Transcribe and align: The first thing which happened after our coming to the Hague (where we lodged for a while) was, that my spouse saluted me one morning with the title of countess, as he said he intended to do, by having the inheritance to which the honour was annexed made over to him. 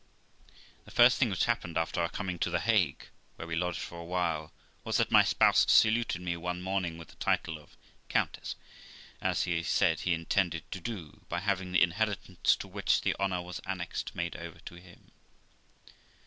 The 0.85 0.89
first 0.89 1.19
thing 1.19 1.29
which 1.29 1.45
happened 1.45 1.77
after 1.77 2.01
our 2.01 2.09
coming 2.09 2.39
to 2.39 2.49
the 2.49 2.59
Hague 2.61 3.09
(where 3.35 3.47
we 3.47 3.55
lodged 3.55 3.77
for 3.77 3.99
a 3.99 4.03
while) 4.03 4.51
was, 4.83 4.97
that 4.97 5.11
my 5.11 5.21
spouse 5.23 5.63
saluted 5.71 6.23
me 6.23 6.35
one 6.35 6.59
morning 6.59 6.97
with 6.97 7.09
the 7.09 7.15
title 7.17 7.59
of 7.59 7.77
countess, 8.09 8.55
as 9.21 9.43
he 9.43 9.61
said 9.61 9.99
he 9.99 10.15
intended 10.15 10.63
to 10.71 10.79
do, 10.81 11.21
by 11.29 11.39
having 11.39 11.71
the 11.71 11.83
inheritance 11.83 12.55
to 12.55 12.67
which 12.67 13.01
the 13.01 13.15
honour 13.19 13.43
was 13.43 13.61
annexed 13.67 14.15
made 14.15 14.35
over 14.37 14.57
to 14.61 14.73
him. 14.79 15.11